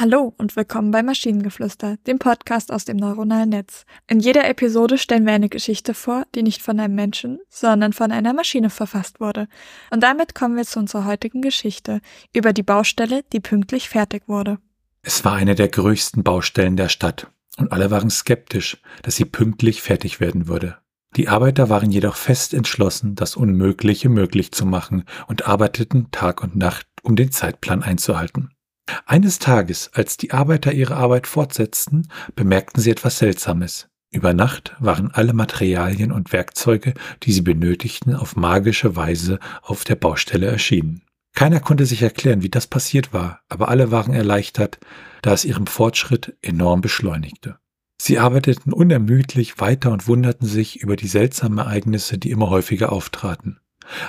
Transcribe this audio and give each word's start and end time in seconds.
Hallo 0.00 0.32
und 0.38 0.56
willkommen 0.56 0.92
bei 0.92 1.02
Maschinengeflüster, 1.02 1.98
dem 2.06 2.18
Podcast 2.18 2.72
aus 2.72 2.86
dem 2.86 2.96
neuronalen 2.96 3.50
Netz. 3.50 3.84
In 4.08 4.18
jeder 4.18 4.48
Episode 4.48 4.96
stellen 4.96 5.26
wir 5.26 5.34
eine 5.34 5.50
Geschichte 5.50 5.92
vor, 5.92 6.24
die 6.34 6.42
nicht 6.42 6.62
von 6.62 6.80
einem 6.80 6.94
Menschen, 6.94 7.38
sondern 7.50 7.92
von 7.92 8.10
einer 8.10 8.32
Maschine 8.32 8.70
verfasst 8.70 9.20
wurde. 9.20 9.46
Und 9.90 10.02
damit 10.02 10.34
kommen 10.34 10.56
wir 10.56 10.64
zu 10.64 10.78
unserer 10.78 11.04
heutigen 11.04 11.42
Geschichte 11.42 12.00
über 12.32 12.54
die 12.54 12.62
Baustelle, 12.62 13.24
die 13.34 13.40
pünktlich 13.40 13.90
fertig 13.90 14.22
wurde. 14.26 14.56
Es 15.02 15.22
war 15.26 15.34
eine 15.34 15.54
der 15.54 15.68
größten 15.68 16.24
Baustellen 16.24 16.78
der 16.78 16.88
Stadt 16.88 17.30
und 17.58 17.70
alle 17.70 17.90
waren 17.90 18.08
skeptisch, 18.08 18.80
dass 19.02 19.16
sie 19.16 19.26
pünktlich 19.26 19.82
fertig 19.82 20.18
werden 20.18 20.48
würde. 20.48 20.78
Die 21.16 21.28
Arbeiter 21.28 21.68
waren 21.68 21.90
jedoch 21.90 22.16
fest 22.16 22.54
entschlossen, 22.54 23.16
das 23.16 23.36
Unmögliche 23.36 24.08
möglich 24.08 24.50
zu 24.52 24.64
machen 24.64 25.04
und 25.26 25.46
arbeiteten 25.46 26.10
Tag 26.10 26.42
und 26.42 26.56
Nacht, 26.56 26.86
um 27.02 27.16
den 27.16 27.32
Zeitplan 27.32 27.82
einzuhalten. 27.82 28.48
Eines 29.06 29.38
Tages, 29.38 29.90
als 29.92 30.16
die 30.16 30.32
Arbeiter 30.32 30.72
ihre 30.72 30.96
Arbeit 30.96 31.26
fortsetzten, 31.26 32.08
bemerkten 32.34 32.80
sie 32.80 32.90
etwas 32.90 33.18
Seltsames. 33.18 33.88
Über 34.12 34.34
Nacht 34.34 34.74
waren 34.80 35.12
alle 35.12 35.32
Materialien 35.32 36.10
und 36.10 36.32
Werkzeuge, 36.32 36.94
die 37.22 37.32
sie 37.32 37.42
benötigten, 37.42 38.14
auf 38.14 38.34
magische 38.34 38.96
Weise 38.96 39.38
auf 39.62 39.84
der 39.84 39.94
Baustelle 39.94 40.46
erschienen. 40.46 41.02
Keiner 41.34 41.60
konnte 41.60 41.86
sich 41.86 42.02
erklären, 42.02 42.42
wie 42.42 42.48
das 42.48 42.66
passiert 42.66 43.12
war, 43.12 43.40
aber 43.48 43.68
alle 43.68 43.92
waren 43.92 44.12
erleichtert, 44.12 44.78
da 45.22 45.32
es 45.32 45.44
ihrem 45.44 45.66
Fortschritt 45.66 46.36
enorm 46.42 46.80
beschleunigte. 46.80 47.58
Sie 48.02 48.18
arbeiteten 48.18 48.72
unermüdlich 48.72 49.60
weiter 49.60 49.92
und 49.92 50.08
wunderten 50.08 50.46
sich 50.46 50.80
über 50.80 50.96
die 50.96 51.06
seltsamen 51.06 51.58
Ereignisse, 51.58 52.18
die 52.18 52.30
immer 52.30 52.50
häufiger 52.50 52.92
auftraten. 52.92 53.60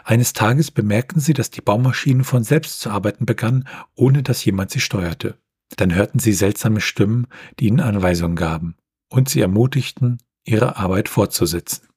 Eines 0.03 0.33
Tages 0.33 0.71
bemerkten 0.71 1.19
sie, 1.19 1.33
dass 1.33 1.49
die 1.49 1.61
Baumaschinen 1.61 2.23
von 2.23 2.43
selbst 2.43 2.81
zu 2.81 2.89
arbeiten 2.89 3.25
begannen, 3.25 3.67
ohne 3.95 4.23
dass 4.23 4.43
jemand 4.45 4.71
sie 4.71 4.79
steuerte. 4.79 5.37
Dann 5.77 5.93
hörten 5.93 6.19
sie 6.19 6.33
seltsame 6.33 6.81
Stimmen, 6.81 7.27
die 7.59 7.67
ihnen 7.67 7.79
Anweisungen 7.79 8.35
gaben, 8.35 8.75
und 9.09 9.29
sie 9.29 9.41
ermutigten, 9.41 10.17
ihre 10.43 10.77
Arbeit 10.77 11.09
fortzusetzen. 11.09 11.87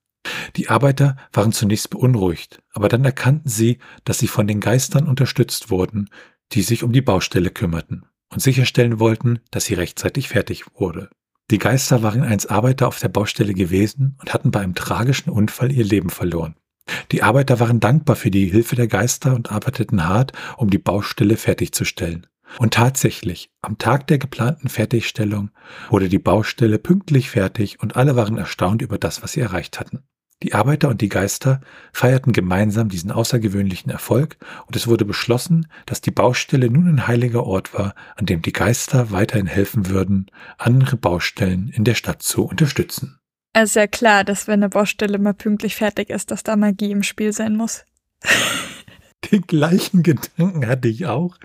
Die 0.56 0.68
Arbeiter 0.68 1.16
waren 1.32 1.52
zunächst 1.52 1.90
beunruhigt, 1.90 2.62
aber 2.72 2.88
dann 2.88 3.05
erkannten 3.05 3.48
sie, 3.48 3.78
dass 4.05 4.18
sie 4.18 4.28
von 4.28 4.46
den 4.46 4.60
Geistern 4.60 5.06
unterstützt 5.06 5.70
wurden, 5.70 6.08
die 6.52 6.62
sich 6.62 6.82
um 6.82 6.92
die 6.92 7.02
Baustelle 7.02 7.50
kümmerten 7.50 8.06
und 8.32 8.40
sicherstellen 8.40 8.98
wollten, 9.00 9.40
dass 9.50 9.66
sie 9.66 9.74
rechtzeitig 9.74 10.28
fertig 10.28 10.64
wurde. 10.74 11.10
Die 11.50 11.58
Geister 11.58 12.02
waren 12.02 12.22
einst 12.22 12.50
Arbeiter 12.50 12.88
auf 12.88 12.98
der 12.98 13.08
Baustelle 13.08 13.52
gewesen 13.52 14.16
und 14.20 14.32
hatten 14.32 14.50
bei 14.50 14.60
einem 14.60 14.74
tragischen 14.74 15.30
Unfall 15.30 15.72
ihr 15.72 15.84
Leben 15.84 16.10
verloren. 16.10 16.56
Die 17.12 17.22
Arbeiter 17.22 17.60
waren 17.60 17.80
dankbar 17.80 18.16
für 18.16 18.30
die 18.30 18.46
Hilfe 18.46 18.77
der 18.77 18.88
Geister 18.88 19.34
und 19.34 19.52
arbeiteten 19.52 20.06
hart, 20.06 20.32
um 20.56 20.70
die 20.70 20.78
Baustelle 20.78 21.36
fertigzustellen. 21.36 22.27
Und 22.58 22.74
tatsächlich, 22.74 23.50
am 23.62 23.78
Tag 23.78 24.06
der 24.06 24.18
geplanten 24.18 24.68
Fertigstellung 24.68 25.50
wurde 25.90 26.08
die 26.08 26.18
Baustelle 26.18 26.78
pünktlich 26.78 27.30
fertig 27.30 27.80
und 27.80 27.96
alle 27.96 28.16
waren 28.16 28.38
erstaunt 28.38 28.82
über 28.82 28.98
das, 28.98 29.22
was 29.22 29.32
sie 29.32 29.40
erreicht 29.40 29.80
hatten. 29.80 30.05
Die 30.42 30.52
Arbeiter 30.52 30.88
und 30.88 31.00
die 31.00 31.08
Geister 31.08 31.60
feierten 31.92 32.32
gemeinsam 32.32 32.88
diesen 32.88 33.10
außergewöhnlichen 33.10 33.90
Erfolg 33.90 34.36
und 34.66 34.77
es 34.77 34.86
wurde 34.86 35.05
beschlossen, 35.05 35.68
dass 35.86 36.00
die 36.00 36.10
Baustelle 36.10 36.68
nun 36.68 36.86
ein 36.86 37.06
heiliger 37.06 37.44
Ort 37.44 37.72
war, 37.72 37.94
an 38.16 38.27
dem 38.27 38.42
die 38.42 38.52
Geister 38.52 39.10
weiterhin 39.10 39.46
helfen 39.46 39.88
würden, 39.88 40.27
andere 40.58 40.96
Baustellen 40.96 41.68
in 41.68 41.84
der 41.84 41.94
Stadt 41.94 42.22
zu 42.22 42.44
unterstützen. 42.44 43.18
Es 43.56 43.70
ist 43.70 43.77
ja 43.77 43.86
klar, 43.86 44.24
dass 44.24 44.48
wenn 44.48 44.64
eine 44.64 44.69
Baustelle 44.69 45.16
mal 45.19 45.33
pünktlich 45.33 45.77
fertig 45.77 46.10
ist, 46.10 46.33
dass 46.33 46.42
da 46.42 46.56
Magie 46.56 46.91
im 46.91 47.05
Spiel 47.05 47.33
sein 47.33 47.56
muss. 47.56 47.84
Den 49.30 49.42
gleichen 49.42 50.02
Gedanken 50.02 50.67
hatte 50.67 50.89
ich 50.89 51.07
auch. 51.07 51.36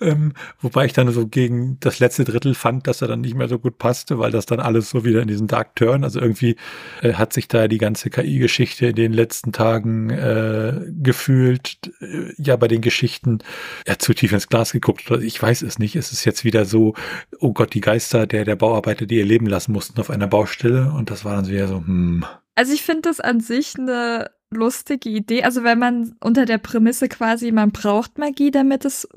Ähm, 0.00 0.32
wobei 0.60 0.86
ich 0.86 0.92
dann 0.92 1.10
so 1.10 1.26
gegen 1.26 1.78
das 1.80 1.98
letzte 1.98 2.24
Drittel 2.24 2.54
fand, 2.54 2.86
dass 2.86 3.02
er 3.02 3.08
dann 3.08 3.20
nicht 3.20 3.34
mehr 3.34 3.48
so 3.48 3.58
gut 3.58 3.78
passte, 3.78 4.18
weil 4.18 4.30
das 4.30 4.46
dann 4.46 4.60
alles 4.60 4.90
so 4.90 5.04
wieder 5.04 5.22
in 5.22 5.28
diesen 5.28 5.46
Dark 5.46 5.76
Turn, 5.76 6.04
also 6.04 6.20
irgendwie 6.20 6.56
äh, 7.02 7.14
hat 7.14 7.32
sich 7.32 7.48
da 7.48 7.68
die 7.68 7.78
ganze 7.78 8.10
KI-Geschichte 8.10 8.86
in 8.86 8.96
den 8.96 9.12
letzten 9.12 9.52
Tagen 9.52 10.10
äh, 10.10 10.80
gefühlt, 11.02 11.78
äh, 12.00 12.32
ja 12.36 12.56
bei 12.56 12.68
den 12.68 12.80
Geschichten 12.80 13.38
ja 13.86 13.98
zu 13.98 14.14
tief 14.14 14.32
ins 14.32 14.48
Glas 14.48 14.72
geguckt. 14.72 15.10
Ich 15.22 15.40
weiß 15.40 15.62
es 15.62 15.78
nicht. 15.78 15.96
Es 15.96 16.12
ist 16.12 16.24
jetzt 16.24 16.44
wieder 16.44 16.64
so, 16.64 16.94
oh 17.40 17.52
Gott, 17.52 17.74
die 17.74 17.80
Geister 17.80 18.26
der, 18.26 18.44
der 18.44 18.56
Bauarbeiter, 18.56 19.06
die 19.06 19.16
ihr 19.16 19.26
Leben 19.26 19.46
lassen 19.46 19.72
mussten 19.72 20.00
auf 20.00 20.10
einer 20.10 20.26
Baustelle 20.26 20.92
und 20.92 21.10
das 21.10 21.24
war 21.24 21.36
dann 21.36 21.48
wieder 21.48 21.68
so, 21.68 21.76
hm. 21.76 22.24
Also 22.56 22.72
ich 22.72 22.82
finde 22.82 23.02
das 23.02 23.20
an 23.20 23.40
sich 23.40 23.74
eine 23.76 24.30
lustige 24.54 25.08
Idee. 25.08 25.44
Also 25.44 25.64
wenn 25.64 25.78
man 25.78 26.16
unter 26.20 26.46
der 26.46 26.58
Prämisse 26.58 27.08
quasi, 27.08 27.52
man 27.52 27.70
braucht 27.70 28.18
Magie, 28.18 28.50
damit 28.50 28.84
es, 28.84 29.08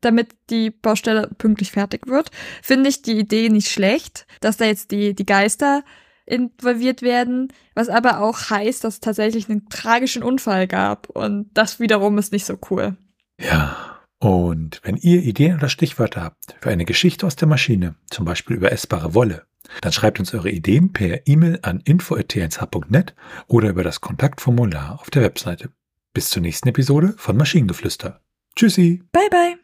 damit 0.00 0.28
die 0.50 0.70
Baustelle 0.70 1.30
pünktlich 1.38 1.72
fertig 1.72 2.06
wird, 2.06 2.30
finde 2.62 2.88
ich 2.88 3.02
die 3.02 3.18
Idee 3.18 3.48
nicht 3.48 3.70
schlecht, 3.70 4.26
dass 4.40 4.56
da 4.56 4.64
jetzt 4.64 4.90
die, 4.90 5.14
die 5.14 5.26
Geister 5.26 5.84
involviert 6.26 7.02
werden, 7.02 7.52
was 7.74 7.88
aber 7.88 8.20
auch 8.20 8.50
heißt, 8.50 8.84
dass 8.84 8.94
es 8.94 9.00
tatsächlich 9.00 9.48
einen 9.48 9.68
tragischen 9.68 10.22
Unfall 10.22 10.66
gab 10.66 11.10
und 11.10 11.50
das 11.54 11.80
wiederum 11.80 12.18
ist 12.18 12.32
nicht 12.32 12.46
so 12.46 12.58
cool. 12.70 12.96
Ja. 13.38 13.76
Und 14.20 14.80
wenn 14.84 14.96
ihr 14.96 15.22
Ideen 15.22 15.56
oder 15.56 15.68
Stichwörter 15.68 16.22
habt 16.22 16.56
für 16.60 16.70
eine 16.70 16.86
Geschichte 16.86 17.26
aus 17.26 17.36
der 17.36 17.46
Maschine, 17.48 17.96
zum 18.08 18.24
Beispiel 18.24 18.56
über 18.56 18.72
essbare 18.72 19.12
Wolle, 19.12 19.44
dann 19.80 19.92
schreibt 19.92 20.20
uns 20.20 20.34
eure 20.34 20.50
Ideen 20.50 20.92
per 20.92 21.26
E-Mail 21.26 21.58
an 21.62 21.80
info.tnsh.net 21.84 23.14
oder 23.46 23.68
über 23.70 23.82
das 23.82 24.00
Kontaktformular 24.00 25.00
auf 25.00 25.10
der 25.10 25.22
Webseite. 25.22 25.70
Bis 26.12 26.30
zur 26.30 26.42
nächsten 26.42 26.68
Episode 26.68 27.14
von 27.16 27.36
Maschinengeflüster. 27.36 28.20
Tschüssi. 28.56 29.02
Bye 29.12 29.28
bye. 29.30 29.63